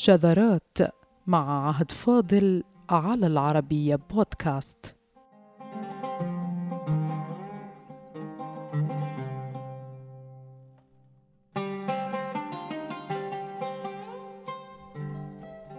[0.00, 0.78] شذرات
[1.26, 4.96] مع عهد فاضل على العربية بودكاست.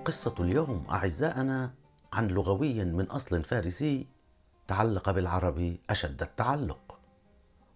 [0.05, 1.73] قصة اليوم أعزائنا
[2.13, 4.07] عن لغوي من أصل فارسي
[4.67, 6.99] تعلق بالعرب أشد التعلق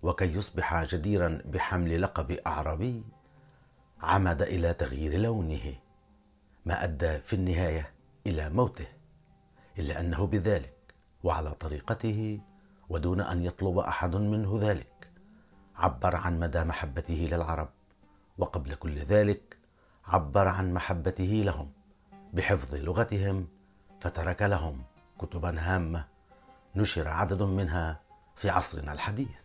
[0.03, 3.03] وكي يصبح جديرا بحمل لقب أعربي
[4.01, 5.84] عمد إلى تغيير لونه.
[6.65, 7.91] ما أدى في النهاية
[8.27, 8.87] إلى موته
[9.79, 10.93] إلا أنه بذلك
[11.23, 12.39] وعلى طريقته
[12.89, 15.11] ودون أن يطلب أحد منه ذلك
[15.75, 17.69] عبر عن مدى محبته للعرب
[18.37, 19.57] وقبل كل ذلك
[20.05, 21.71] عبر عن محبته لهم
[22.33, 23.47] بحفظ لغتهم
[24.01, 24.83] فترك لهم
[25.19, 26.05] كتبا هامة
[26.75, 27.99] نشر عدد منها
[28.35, 29.44] في عصرنا الحديث.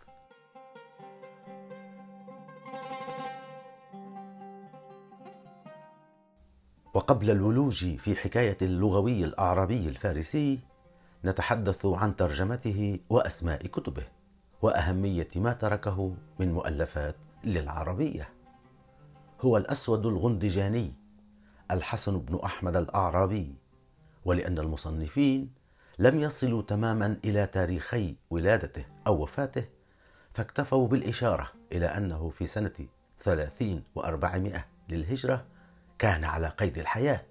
[6.94, 10.58] وقبل الولوج في حكاية اللغوي الأعرابي الفارسي
[11.24, 14.06] نتحدث عن ترجمته وأسماء كتبه
[14.62, 18.28] وأهمية ما تركه من مؤلفات للعربية.
[19.40, 20.94] هو الأسود الغندجاني
[21.70, 23.54] الحسن بن أحمد الأعرابي
[24.24, 25.52] ولأن المصنفين
[25.98, 29.64] لم يصلوا تماما إلى تاريخي ولادته أو وفاته
[30.34, 32.86] فاكتفوا بالإشارة إلى أنه في سنة
[33.20, 35.44] ثلاثين وأربعمائة للهجرة
[36.00, 37.24] كان على قيد الحياة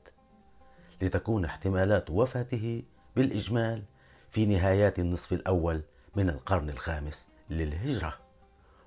[1.01, 2.83] لتكون احتمالات وفاته
[3.15, 3.83] بالإجمال
[4.31, 5.81] في نهايات النصف الأول
[6.15, 8.13] من القرن الخامس للهجرة.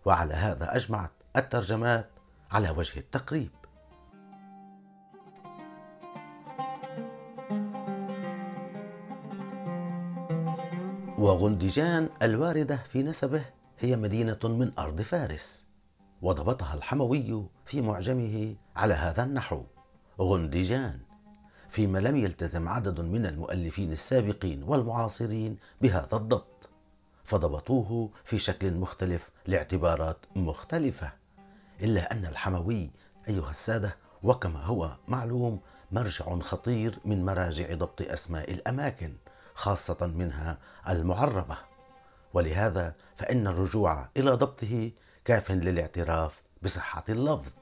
[0.04, 2.10] وعلى هذا أجمعت الترجمات
[2.50, 3.50] على وجه التقريب.
[11.18, 13.44] وغندجان الواردة في نسبه
[13.78, 15.71] هي مدينة من أرض فارس.
[16.22, 19.62] وضبطها الحموي في معجمه على هذا النحو.
[20.20, 20.98] غندجان
[21.68, 26.70] فيما لم يلتزم عدد من المؤلفين السابقين والمعاصرين بهذا الضبط.
[27.24, 31.12] فضبطوه في شكل مختلف لاعتبارات مختلفة.
[31.82, 32.90] إلا أن الحموي
[33.28, 35.60] أيها السادة وكما هو معلوم
[35.92, 39.12] مرجع خطير من مراجع ضبط أسماء الأماكن
[39.54, 40.58] خاصة منها
[40.88, 41.56] المعربة.
[42.34, 44.90] ولهذا فإن الرجوع إلى ضبطه
[45.24, 47.52] كاف للاعتراف بصحة اللفظ.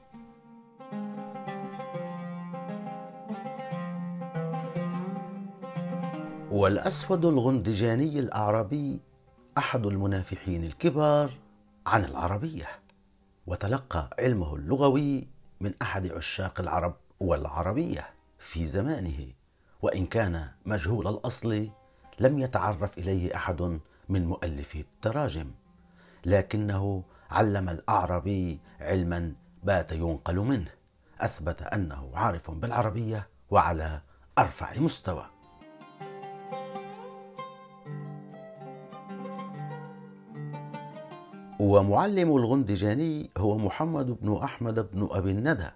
[6.51, 8.99] والأسود الغندجاني الأعرابي
[9.57, 11.31] أحد المنافحين الكبار
[11.85, 12.67] عن العربية.
[13.47, 15.27] وتلقى علمه اللغوي
[15.61, 19.27] من أحد عشاق العرب والعربية في زمانه.
[19.81, 21.69] وإن كان مجهول الأصل
[22.19, 23.79] لم يتعرف إليه أحد
[24.09, 25.51] من مؤلفي التراجم.
[26.25, 29.33] لكنه علم الأعرابي علما
[29.63, 30.71] بات ينقل منه
[31.19, 34.01] أثبت أنه عارف بالعربية وعلى
[34.37, 35.25] أرفع مستوى.
[41.59, 45.69] ومعلم الغندجاني هو محمد بن أحمد بن أبي الندى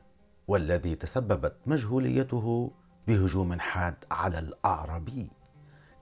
[0.48, 2.72] والذي تسببت مجهوليته
[3.08, 5.32] بهجوم حاد على الأعرابي.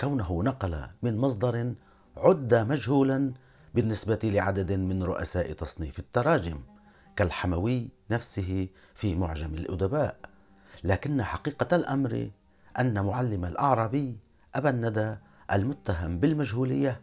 [0.01, 1.73] كونه نقل من مصدر
[2.17, 3.33] عد مجهولا
[3.73, 6.59] بالنسبة لعدد من رؤساء تصنيف التراجم
[7.15, 10.17] كالحموي نفسه في معجم الأدباء.
[10.83, 12.29] لكن حقيقة الأمر
[12.79, 14.17] أن معلم الأعرابي
[14.55, 15.15] أبا الندى
[15.51, 17.01] المتهم بالمجهولية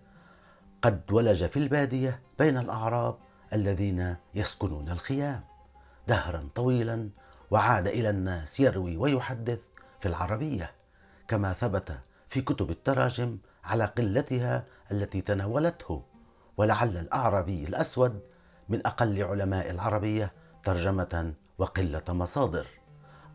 [0.83, 3.17] قد ولج في البادية بين الأعراب
[3.53, 5.45] الذين يسكنون الخيام.
[6.09, 7.11] دهرا طويلا
[7.51, 9.59] وعاد إلى الناس يروي ويحدث
[10.01, 10.71] في العربية
[11.29, 11.99] كما ثبت
[12.29, 16.03] في كتب التراجم على قلتها التي تناولته.
[16.57, 18.21] ولعل الاعرابي الأسود
[18.69, 20.33] من أقل علماء العربية
[20.65, 22.67] ترجمة وقلة مصادر.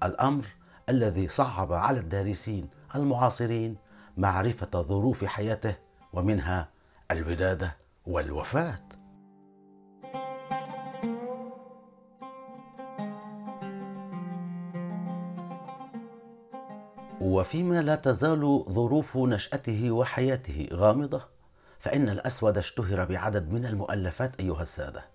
[0.03, 0.45] الأمر
[0.89, 3.77] الذي صعب على الدارسين المعاصرين
[4.17, 5.75] معرفة ظروف حياته
[6.13, 6.69] ومنها
[7.11, 8.79] الولاده والوفاة.
[17.21, 21.34] وفيما لا تزال ظروف نشأته وحياته غامضة
[21.85, 25.05] فإن الأسود اشتهر بعدد من المؤلفات أيها السادة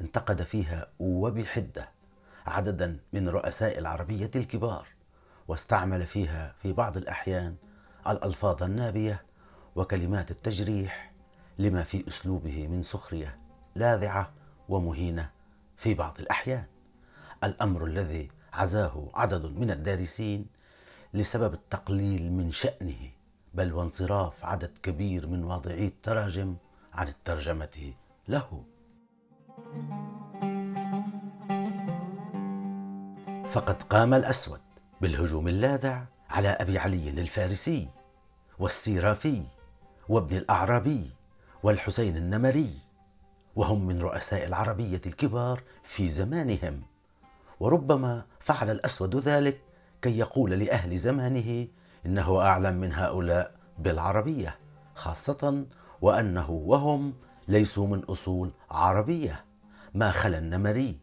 [0.00, 1.88] انتقد فيها وبحدة
[2.46, 4.86] عددا من رؤساء العربية الكبار
[5.48, 7.56] واستعمل فيها في بعض الأحيان
[8.08, 9.22] الألفاظ النابية
[9.76, 11.12] وكلمات التجريح
[11.58, 13.38] لما في أسلوبه من سخرية
[13.74, 14.32] لاذعة
[14.68, 15.30] ومهينة
[15.76, 16.64] في بعض الأحيان.
[17.44, 20.46] الأمر الذي عزاه عدد من الدارسين
[21.14, 23.10] لسبب التقليل من شأنه
[23.54, 26.56] بل وانصراف عدد كبير من واضعي التراجم
[26.92, 27.92] عن الترجمة
[28.28, 28.64] له.
[33.50, 34.60] فقد قام الأسود
[35.00, 37.88] بالهجوم اللاذع على أبي علي الفارسي
[38.58, 39.42] والسيرافي
[40.08, 41.10] وابن الأعرابي
[41.62, 42.74] والحسين النمري
[43.56, 46.82] وهم من رؤساء العربية الكبار في زمانهم
[47.60, 49.60] وربما فعل الأسود ذلك
[50.02, 51.66] كي يقول لأهل زمانه
[52.06, 54.58] إنه أعلم من هؤلاء بالعربية
[54.94, 55.64] خاصة
[56.00, 57.14] وأنه وهم
[57.48, 59.44] ليسوا من أصول عربية.
[59.94, 60.98] ما خلا النمري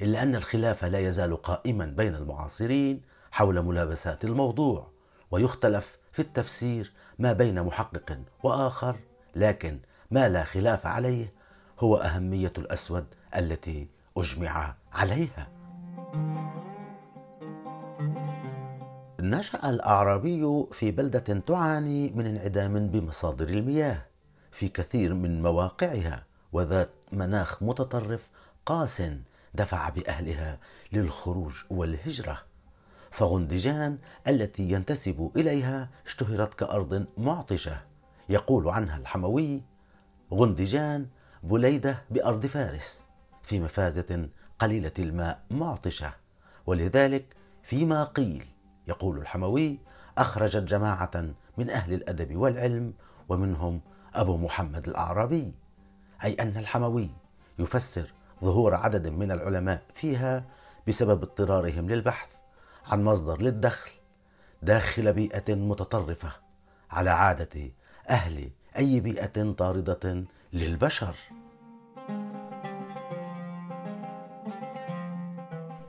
[0.00, 3.02] إلا أن الخلاف لا يزال قائما بين المعاصرين
[3.32, 4.90] حول ملابسات الموضوع
[5.30, 8.96] ويختلف في التفسير ما بين محقق وآخر
[9.36, 11.32] لكن ما لا خلاف عليه
[11.80, 13.06] هو أهمية الأسود
[13.36, 15.55] التي أجمع عليها.
[19.30, 24.06] نشأ الأعرابي في بلدة تعاني من انعدام بمصادر المياه
[24.50, 28.28] في كثير من مواقعها وذات مناخ متطرف
[28.66, 29.02] قاس
[29.54, 30.58] دفع بأهلها
[30.92, 32.42] للخروج والهجرة.
[33.10, 37.80] فغندجان التي ينتسب إليها اشتهرت كأرض معطشة.
[38.28, 39.62] يقول عنها الحموي
[40.32, 41.06] غندجان
[41.42, 43.04] بليدة بأرض فارس
[43.42, 44.28] في مفازة
[44.58, 46.14] قليلة الماء معطشة
[46.66, 47.24] ولذلك
[47.62, 48.55] فيما قيل
[48.86, 49.78] يقول الحموي
[50.18, 52.94] أخرجت جماعة من أهل الأدب والعلم
[53.28, 53.80] ومنهم
[54.14, 55.54] أبو محمد الأعرابي.
[56.24, 57.10] أي أن الحموي
[57.58, 58.12] يفسر
[58.44, 60.44] ظهور عدد من العلماء فيها
[60.88, 62.36] بسبب اضطرارهم للبحث
[62.86, 63.90] عن مصدر للدخل
[64.62, 66.32] داخل بيئة متطرفة
[66.90, 67.70] على عادة
[68.10, 71.16] أهل أي بيئة طاردة للبشر.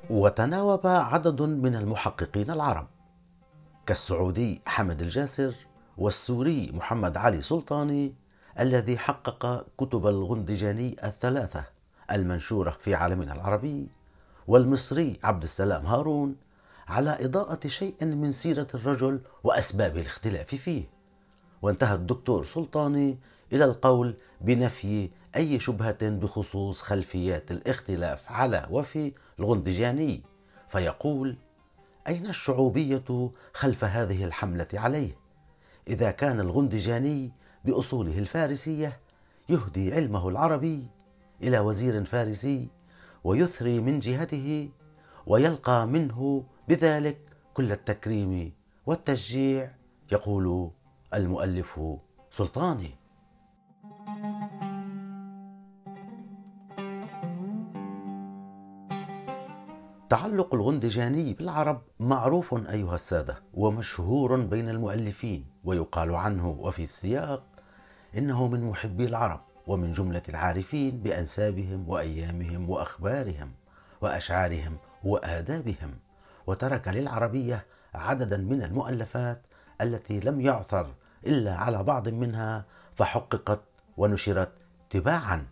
[0.09, 2.87] وتناوب عدد من المحققين العرب
[3.85, 5.53] كالسعودي حمد الجاسر
[5.97, 8.13] والسوري محمد علي سلطاني
[8.59, 11.65] الذي حقق كتب الغندجاني الثلاثة
[12.11, 13.87] المنشورة في عالمنا العربي
[14.47, 16.35] والمصري عبد السلام هارون
[16.87, 20.83] على إضاءة شيء من سيرة الرجل وأسباب الاختلاف فيه.
[21.61, 23.17] وانتهى الدكتور سلطاني
[23.53, 30.23] إلى القول بنفي أي شبهة بخصوص خلفيات الاختلاف على وفي الغندجاني
[30.67, 31.37] فيقول
[32.07, 35.17] أين الشعوبية خلف هذه الحملة عليه؟
[35.87, 37.31] إذا كان الغندجاني
[37.65, 38.99] بأصوله الفارسية
[39.49, 40.87] يهدي علمه العربي
[41.43, 42.67] إلى وزير فارسي
[43.23, 44.69] ويثري من جهته
[45.27, 47.17] ويلقى منه بذلك
[47.53, 48.53] كل التكريم
[48.85, 49.71] والتشجيع
[50.11, 50.71] يقول
[51.13, 51.79] المؤلف
[52.31, 52.95] سلطاني
[60.17, 67.43] تعلق الغندجاني بالعرب معروف أيها السادة ومشهور بين المؤلفين ويقال عنه وفي السياق
[68.17, 73.51] إنه من محبي العرب ومن جملة العارفين بأنسابهم وأيامهم وأخبارهم
[74.01, 75.99] وأشعارهم وآدابهم
[76.47, 79.41] وترك للعربية عددا من المؤلفات
[79.81, 80.93] التي لم يعثر
[81.27, 82.65] إلا على بعض منها
[82.95, 83.61] فحققت
[83.97, 84.51] ونشرت
[84.89, 85.45] تباعا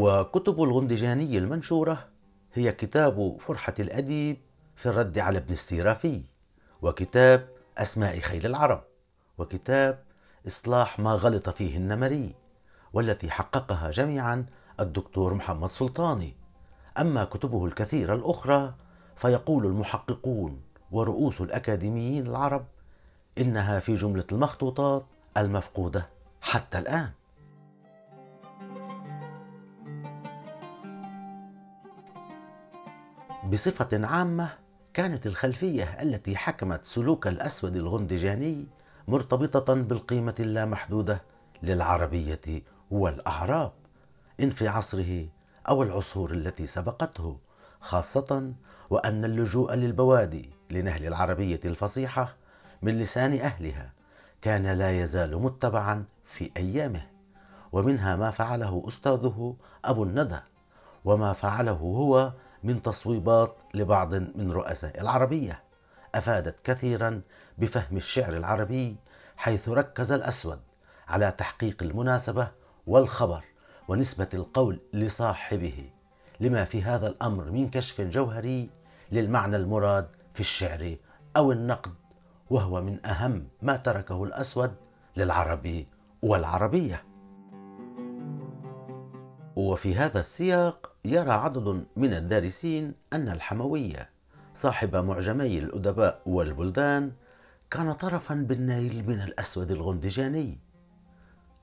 [0.00, 2.08] وكتب الغندجاني المنشورة
[2.54, 4.36] هي كتاب فرحة الأديب
[4.76, 6.22] في الرد على ابن السيرافي
[6.82, 7.48] وكتاب
[7.78, 8.84] أسماء خيل العرب
[9.38, 10.02] وكتاب
[10.46, 12.34] إصلاح ما غلط فيه النمري
[12.92, 14.46] والتي حققها جميعا
[14.80, 16.36] الدكتور محمد سلطاني.
[16.98, 18.74] أما كتبه الكثيرة الأخرى
[19.16, 22.66] فيقول المحققون ورؤوس الأكاديميين العرب
[23.38, 26.08] إنها في جملة المخطوطات المفقودة
[26.40, 27.10] حتى الآن.
[33.52, 34.48] بصفة عامة
[34.94, 38.66] كانت الخلفية التي حكمت سلوك الأسود الغندجاني
[39.08, 41.22] مرتبطة بالقيمة اللامحدودة
[41.62, 43.72] للعربية والأعراب
[44.40, 45.26] إن في عصره
[45.68, 47.36] أو العصور التي سبقته
[47.80, 48.52] خاصة
[48.90, 52.36] وأن اللجوء للبوادي لنهل العربية الفصيحة
[52.82, 53.92] من لسان أهلها
[54.42, 57.02] كان لا يزال متبعا في أيامه
[57.72, 60.40] ومنها ما فعله أستاذه أبو الندى
[61.04, 62.32] وما فعله هو
[62.64, 65.62] من تصويبات لبعض من رؤساء العربية.
[66.14, 67.20] أفادت كثيرا
[67.58, 68.96] بفهم الشعر العربي
[69.36, 70.60] حيث ركز الأسود
[71.08, 72.48] على تحقيق المناسبة
[72.86, 73.44] والخبر
[73.88, 75.90] ونسبة القول لصاحبه
[76.40, 78.70] لما في هذا الأمر من كشف جوهري
[79.12, 80.96] للمعنى المراد في الشعر
[81.36, 81.94] أو النقد
[82.50, 84.74] وهو من أهم ما تركه الأسود
[85.16, 85.84] للعرب
[86.22, 87.04] والعربية.
[89.56, 94.10] وفي هذا السياق يرى عدد من الدارسين أن الحموية
[94.54, 97.12] صاحب معجمي الأدباء والبلدان
[97.70, 100.58] كان طرفا بالنيل من الأسود الغندجاني.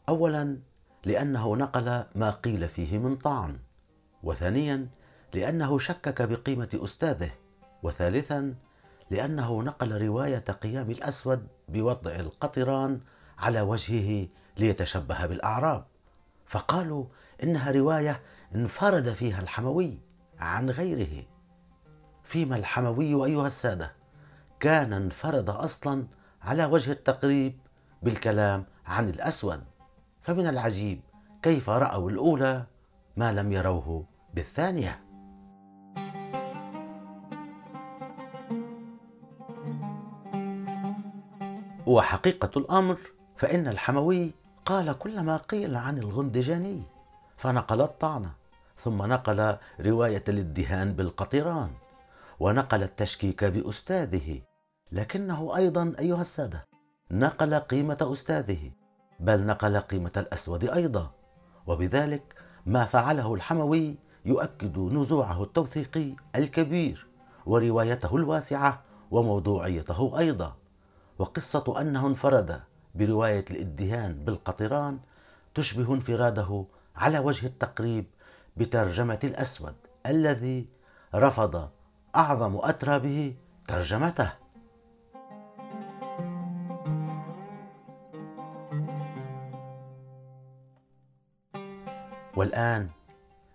[0.10, 0.58] أولا
[1.06, 3.60] لأنه نقل ما قيل فيه من طعن
[4.24, 4.88] وثانيا
[5.34, 7.32] لأنه شكك بقيمة أستاذه
[7.84, 8.56] وثالثا
[9.12, 13.00] لأنه نقل رواية قيام الأسود بوضع القطران
[13.39, 14.27] على وجهه
[14.58, 15.86] ليتشبه بالأعراب.
[16.46, 17.06] فقالوا
[17.44, 18.22] إنها رواية
[18.56, 20.00] انفرد فيها الحموي
[20.39, 21.25] عن غيره.
[22.24, 23.92] فيما الحموي أيها السادة
[24.60, 26.08] كان انفرد أصلا
[26.42, 27.60] على وجه التقريب
[28.04, 29.63] بالكلام عن الأسود.
[30.22, 31.01] فمن العجيب
[31.42, 32.66] كيف رأوا الأولى
[33.18, 35.04] ما لم يروه بالثانية.
[41.88, 42.98] وحقيقة الأمر
[43.38, 44.34] فإن الحموي
[44.66, 46.97] قال كل ما قيل عن الغندجاني.
[47.38, 48.32] فنقل الطعنة
[48.77, 51.72] ثم نقل رواية الادهان بالقطران
[52.39, 54.41] ونقل التشكيك بأستاذه.
[54.91, 56.65] لكنه أيضا أيها السادة
[57.12, 58.72] نقل قيمة أستاذه
[59.20, 61.12] بل نقل قيمة الأسود أيضا.
[61.67, 67.08] وبذلك ما فعله الحموي يؤكد نزوعه التوثيقي الكبير
[67.46, 70.56] وروايته الواسعة وموضوعيته أيضا.
[71.20, 72.62] وقصة أنه انفرد
[72.96, 75.00] برواية الإدهان بالقطران
[75.53, 76.65] تشبه انفراده
[76.98, 78.06] على وجه التقريب
[78.58, 79.75] بترجمة الأسود
[80.06, 80.68] الذي
[81.16, 81.70] رفض
[82.16, 83.36] أعظم أترابه
[83.68, 84.34] ترجمته.
[92.36, 92.89] والآن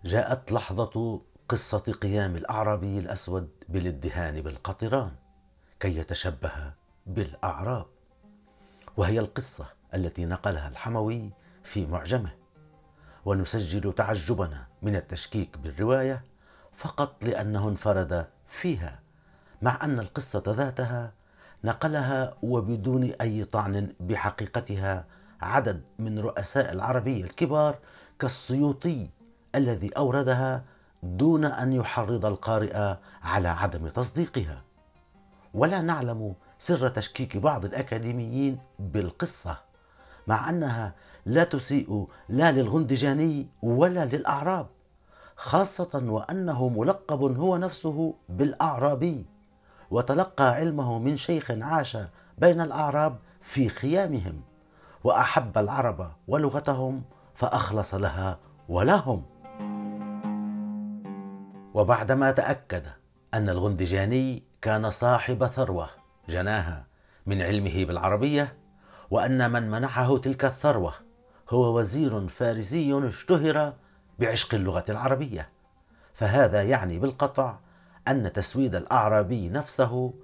[0.04, 5.12] جاءت لحظة قصة قيام الأعرابي الأسود بالادهان بالقطران
[5.80, 6.72] كي يتشبه
[7.06, 7.86] بالأعراب.
[8.96, 11.30] وهي القصة التي نقلها الحموي
[11.62, 12.41] في معجمه.
[13.24, 16.24] ونسجل تعجبنا من التشكيك بالرواية
[16.72, 19.00] فقط لأنه انفرد فيها
[19.62, 21.12] مع أن القصة ذاتها
[21.64, 25.04] نقلها وبدون أي طعن بحقيقتها
[25.40, 27.78] عدد من رؤساء العربية الكبار
[28.18, 29.10] كالسيوطي
[29.54, 30.64] الذي أوردها
[31.02, 34.62] دون أن يحرض القارئ على عدم تصديقها.
[35.54, 39.58] ولا نعلم سر تشكيك بعض الأكاديميين بالقصة
[40.26, 40.94] مع أنها
[41.26, 44.66] لا تسيء لا للغندجاني ولا للأعراب
[45.36, 49.26] خاصة وأنه ملقب هو نفسه بالأعرابي
[49.90, 51.98] وتلقى علمه من شيخ عاش
[52.38, 54.40] بين الأعراب في خيامهم
[55.04, 57.02] وأحب العرب ولغتهم
[57.34, 58.38] فأخلص لها
[58.68, 59.22] ولهم.
[61.74, 62.82] وبعدما تأكد
[63.34, 65.88] أن الغندجاني كان صاحب ثروة
[66.28, 66.86] جناها
[67.26, 68.56] من علمه بالعربية
[69.10, 70.94] وأن من منحه تلك الثروة
[71.52, 73.74] هو وزير فارسي اشتهر
[74.18, 75.48] بعشق اللغة العربية.
[76.14, 77.58] فهذا يعني بالقطع
[78.08, 80.14] أن تسويد الأعرابي نفسه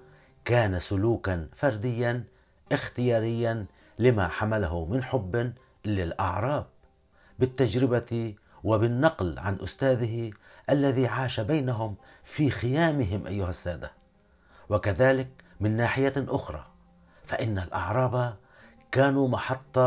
[0.45, 2.23] كان سلوكا فرديا
[2.71, 3.65] اختياريا
[3.99, 5.53] لما حمله من حب
[5.85, 6.65] للأعراب.
[7.39, 10.31] بالتجربة وبالنقل عن أستاذه
[10.69, 13.91] الذي عاش بينهم في خيامهم أيها السادة.
[14.69, 16.65] وكذلك من ناحية أخرى
[17.23, 18.35] فإن الأعراب
[18.91, 19.77] كانوا محط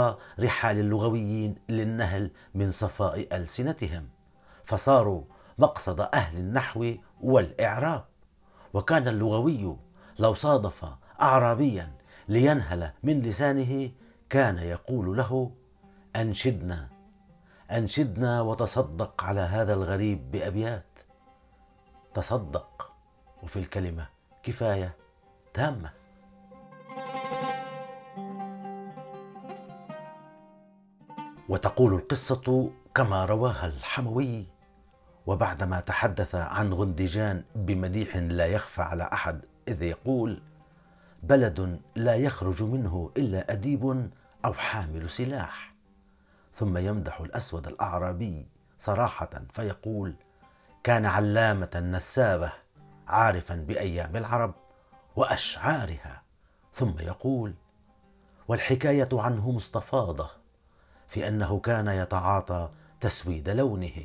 [0.41, 4.09] رحال اللغويين للنهل من صفاء ألسنتهم
[4.65, 5.23] فصاروا
[5.59, 8.05] مقصد أهل النحو والإعراب.
[8.75, 9.77] وكان اللغوي
[10.19, 10.85] لو صادف
[11.23, 11.93] أعرابيا
[12.29, 13.91] لينهل من لسانه
[14.31, 15.51] كان يقول له
[16.17, 16.89] أنشدنا
[17.71, 20.87] أنشدنا وتصدق على هذا الغريب بأبيات.
[22.15, 22.93] تصدق
[23.43, 24.09] وفي الكلمة
[24.43, 24.97] كفاية
[25.55, 26.02] تامة.
[31.53, 34.47] وتقول القصة كما رواها الحموي.
[35.27, 40.43] وبعدما تحدث عن غندجان بمديح لا يخفى على أحد إذ يقول
[41.23, 44.11] بلد لا يخرج منه إلا أديب
[44.45, 45.75] أو حامل سلاح.
[46.55, 48.47] ثم يمدح الأسود الأعرابي
[48.79, 50.15] صراحة فيقول
[50.83, 52.53] كان علامة نسابة
[53.09, 54.55] عارفا بأيام العرب
[55.17, 56.23] وأشعارها.
[56.75, 57.55] ثم يقول
[58.49, 60.42] والحكاية عنه مستفاضة
[61.13, 64.05] في أنه كان يتعاطى تسويد لونه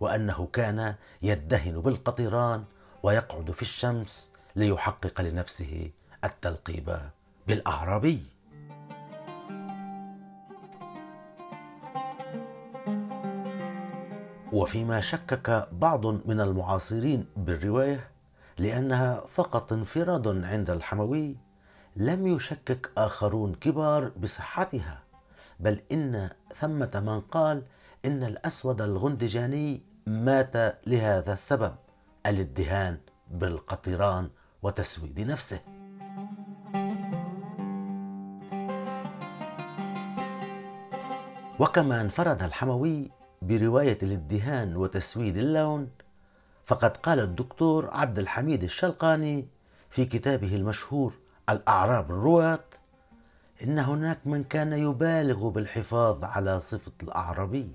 [0.00, 2.64] وأنه كان يدهن بالقطران
[3.02, 5.90] ويقعد في الشمس ليحقق لنفسه
[6.24, 6.98] التلقيب
[7.48, 8.22] بالأعرابي.
[14.52, 18.10] وفيما شكك بعض من المعاصرين بالرواية
[18.58, 21.36] لأنها فقط انفراد عند الحموي
[21.96, 25.09] لم يشكك آخرون كبار بصحتها.
[25.60, 27.62] بل إن ثمة من قال
[28.04, 31.74] إن الأسود الغندجاني مات لهذا السبب
[32.26, 32.98] الادهان
[33.30, 34.30] بالقطران
[34.62, 35.60] وتسويد نفسه.
[41.60, 43.10] وكما انفرد الحموي
[43.42, 45.90] برواية الادهان وتسويد اللون
[46.64, 49.48] فقد قال الدكتور عبد الحميد الشلقاني
[49.90, 51.12] في كتابه المشهور
[51.48, 52.64] الأعراب الرواة
[53.64, 57.74] إن هناك من كان يبالغ بالحفاظ على صفة الأعربي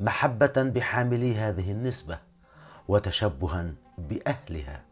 [0.00, 2.18] محبة بحاملي هذه النسبة
[2.88, 4.84] وتشبها بأهلها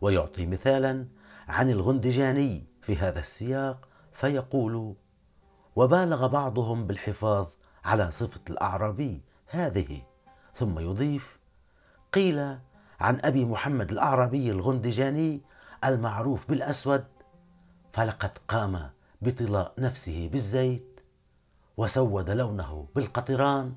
[0.00, 1.06] ويعطي مثالا
[1.48, 4.94] عن الغندجاني في هذا السياق فيقول
[5.76, 7.46] وبالغ بعضهم بالحفاظ
[7.84, 10.02] على صفة الأعرابي هذه
[10.54, 11.38] ثم يضيف
[12.12, 12.38] قيل
[13.00, 15.40] عن أبي محمد الأعرابي الغندجاني
[15.84, 17.04] المعروف بالأسود
[17.92, 18.90] فلقد قام
[19.22, 21.00] بطلاء نفسه بالزيت
[21.76, 23.74] وسود لونه بالقطران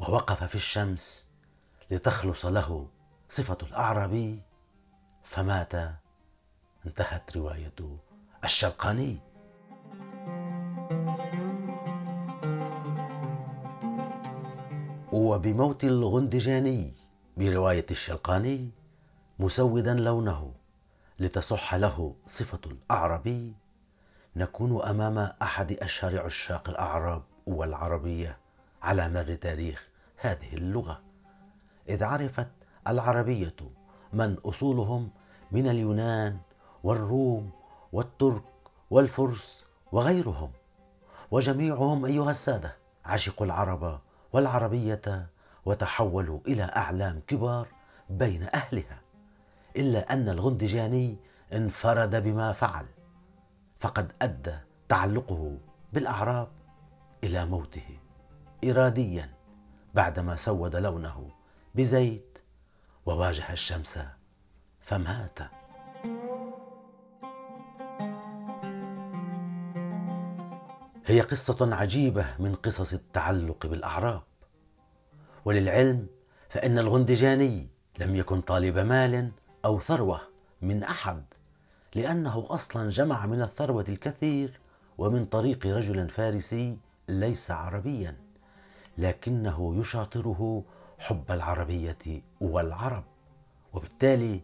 [0.00, 1.28] ووقف في الشمس
[1.90, 2.88] لتخلص له
[3.28, 4.42] صفة الأعرابي.
[5.22, 5.74] فمات
[6.86, 7.98] انتهت رواية
[8.44, 9.18] الشرقاني.
[15.12, 16.92] وبموت الغندجاني
[17.36, 18.70] برواية الشلقاني
[19.38, 20.54] مسودا لونه
[21.18, 23.54] لتصح له صفة الأعربي
[24.36, 28.38] نكون أمام أحد أشهر عشاق الأعراب والعربية
[28.82, 31.00] على مر تاريخ هذه اللغة.
[31.88, 32.48] إذ عرفت
[32.88, 33.56] العربية
[34.12, 35.10] من أصولهم
[35.52, 36.38] من اليونان
[36.84, 37.50] والروم
[37.92, 38.44] والترك
[38.90, 40.50] والفرس وغيرهم.
[41.30, 44.00] وجميعهم أيها السادة عشقوا العرب
[44.32, 45.26] والعربية
[45.64, 47.68] وتحولوا إلى أعلام كبار
[48.10, 49.00] بين أهلها
[49.76, 51.16] إلا أن الغندجاني
[51.52, 52.86] انفرد بما فعل.
[53.82, 54.56] فقد أدى
[54.88, 55.58] تعلقه
[55.92, 56.48] بالأعراب
[57.24, 57.98] إلى موته
[58.64, 59.34] إراديا
[59.94, 61.30] بعدما سود لونه
[61.74, 62.38] بزيت
[63.06, 63.98] وواجه الشمس
[64.80, 65.38] فمات.
[71.06, 74.22] هي قصة عجيبة من قصص التعلق بالأعراب.
[75.44, 76.06] وللعلم
[76.48, 77.68] فإن الغندجاني
[77.98, 79.32] لم يكن طالب مال
[79.64, 80.20] أو ثروة
[80.60, 81.24] من أحد.
[81.94, 84.60] لأنه أصلا جمع من الثروة الكثير
[84.98, 86.78] ومن طريق رجل فارسي
[87.08, 88.16] ليس عربيا
[88.98, 90.64] لكنه يشاطره
[90.98, 93.04] حب العربية والعرب.
[93.72, 94.40] وبالتالي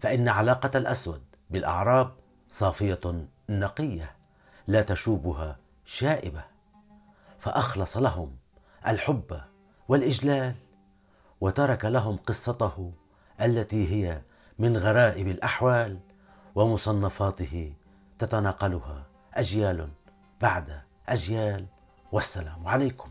[0.00, 2.12] فإن علاقة الأسود بالأعراب
[2.50, 3.00] صافية
[3.48, 4.16] نقية
[4.66, 6.44] لا تشوبها شائبة.
[7.38, 8.36] فأخلص لهم
[8.86, 9.40] الحب
[9.88, 10.54] والإجلال
[11.40, 12.92] وترك لهم قصته
[13.40, 14.22] التي هي
[14.58, 15.98] من غرائب الأحوال
[16.58, 17.72] ومصنفاته
[18.18, 19.88] تتناقلها أجيال
[20.40, 21.66] بعد أجيال
[22.12, 23.10] والسلام عليكم.